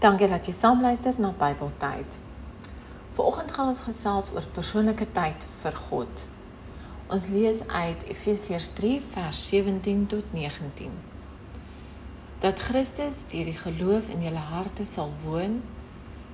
Dankie 0.00 0.28
dat 0.28 0.46
jy 0.48 0.52
saamluister 0.56 1.18
na 1.20 1.28
Bybeltyd. 1.36 2.14
Vanoggend 3.12 3.50
gaan 3.52 3.66
ons 3.68 3.82
gesels 3.84 4.30
oor 4.32 4.46
persoonlike 4.56 5.04
tyd 5.12 5.44
vir 5.60 5.74
God. 5.76 6.22
Ons 7.12 7.26
lees 7.28 7.60
uit 7.68 8.06
Efesiërs 8.08 8.70
3 8.78 8.94
vers 9.10 9.42
17 9.50 10.06
tot 10.08 10.32
19. 10.32 10.94
Dat 12.40 12.62
Christus 12.70 13.18
deur 13.28 13.50
die 13.50 13.58
geloof 13.60 14.08
in 14.08 14.24
julle 14.24 14.46
harte 14.54 14.88
sal 14.88 15.12
woon 15.26 15.60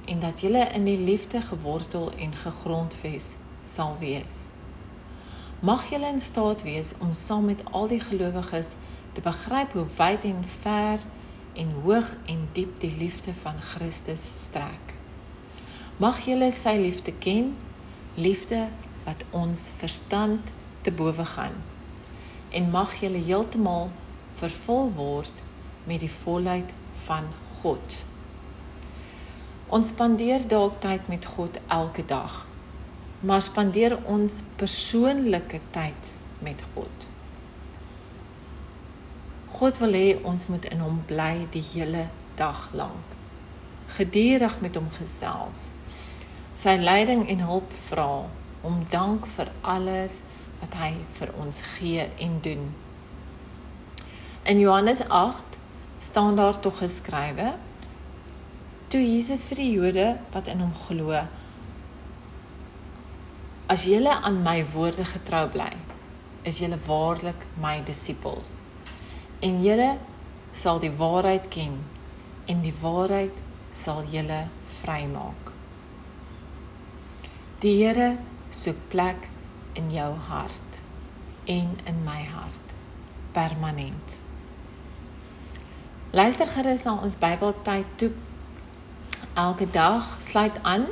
en 0.06 0.22
dat 0.22 0.46
julle 0.46 0.62
in 0.78 0.86
die 0.86 1.00
liefde 1.02 1.42
gewortel 1.42 2.12
en 2.14 2.38
gegrondves 2.44 3.32
sal 3.66 3.98
wees. 3.98 4.38
Mag 5.58 5.88
julle 5.90 6.14
in 6.14 6.22
staat 6.22 6.62
wees 6.62 6.94
om 7.02 7.10
saam 7.10 7.50
met 7.50 7.66
al 7.72 7.90
die 7.90 8.00
gelowiges 8.00 8.76
te 9.18 9.26
begryp 9.26 9.74
hoe 9.74 9.88
wyd 9.98 10.30
en 10.30 10.44
ver 10.62 11.02
en 11.56 11.72
hoog 11.84 12.14
en 12.26 12.48
diep 12.52 12.80
die 12.80 12.92
liefde 12.98 13.34
van 13.34 13.60
Christus 13.60 14.24
strek. 14.44 14.94
Mag 15.96 16.20
julle 16.28 16.50
sy 16.52 16.76
liefde 16.80 17.12
ken, 17.24 17.54
liefde 18.14 18.66
wat 19.04 19.24
ons 19.30 19.70
verstand 19.78 20.52
te 20.84 20.92
bowe 20.92 21.24
gaan. 21.24 21.56
En 22.50 22.70
mag 22.70 22.94
julle 23.00 23.22
heeltemal 23.24 23.88
vervul 24.36 24.92
word 24.96 25.42
met 25.84 26.02
die 26.04 26.12
volheid 26.12 26.72
van 27.06 27.30
God. 27.60 28.04
Ons 29.66 29.88
spandeer 29.94 30.44
dalk 30.48 30.78
tyd 30.82 31.08
met 31.08 31.26
God 31.26 31.58
elke 31.66 32.04
dag. 32.04 32.44
Maar 33.20 33.42
spandeer 33.42 33.96
ons 34.04 34.42
persoonlike 34.60 35.60
tyd 35.74 36.16
met 36.38 36.62
God. 36.74 37.06
God 39.54 39.78
wil 39.78 39.94
hê 39.94 40.16
ons 40.26 40.46
moet 40.50 40.64
in 40.74 40.80
hom 40.82 40.98
bly 41.06 41.46
die 41.54 41.62
hele 41.62 42.08
dag 42.34 42.66
lank. 42.74 43.14
Gedurig 43.94 44.58
met 44.60 44.74
hom 44.74 44.88
gesels. 44.90 45.70
Sy 46.58 46.74
leiding 46.80 47.22
en 47.30 47.44
hulp 47.46 47.70
vra, 47.86 48.26
om 48.66 48.82
dank 48.90 49.28
vir 49.36 49.52
alles 49.62 50.18
wat 50.58 50.74
hy 50.80 50.90
vir 51.18 51.32
ons 51.38 51.62
gee 51.76 52.08
en 52.26 52.36
doen. 52.42 52.66
In 54.50 54.58
Johannes 54.58 55.04
8 55.06 55.58
staan 56.02 56.36
daar 56.36 56.58
tog 56.60 56.82
geskrywe: 56.82 57.54
Toe 58.90 59.02
Jesus 59.02 59.46
vir 59.46 59.62
die 59.62 59.70
Jode 59.70 60.08
wat 60.34 60.50
in 60.50 60.64
hom 60.64 60.74
glo, 60.88 61.22
as 63.70 63.86
julle 63.86 64.20
aan 64.26 64.42
my 64.42 64.60
woorde 64.74 65.06
getrou 65.06 65.46
bly, 65.54 65.70
is 66.42 66.58
julle 66.58 66.78
waarlik 66.86 67.46
my 67.62 67.78
disippels 67.86 68.66
en 69.40 69.62
julle 69.62 69.96
sal 70.52 70.80
die 70.80 70.92
waarheid 70.96 71.48
ken 71.48 71.78
en 72.46 72.62
die 72.64 72.74
waarheid 72.80 73.42
sal 73.72 74.04
julle 74.10 74.46
vrymaak. 74.80 75.52
Die 77.60 77.74
Here 77.82 78.16
soek 78.50 78.78
plek 78.88 79.28
in 79.76 79.90
jou 79.92 80.12
hart 80.28 80.80
en 81.44 81.76
in 81.84 82.04
my 82.04 82.22
hart 82.32 82.74
permanent. 83.32 84.20
Luister 86.16 86.48
gerus 86.48 86.84
na 86.86 86.96
ons 87.02 87.18
Bybeltyd 87.20 87.96
toe 88.00 88.12
elke 89.36 89.68
dag 89.70 90.16
sluit 90.18 90.56
aan 90.62 90.86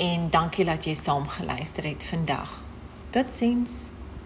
en 0.00 0.28
dankie 0.32 0.64
dat 0.64 0.86
jy 0.88 0.94
saam 0.96 1.28
geluister 1.28 1.84
het 1.84 2.04
vandag. 2.04 2.60
Totsiens. 3.10 3.90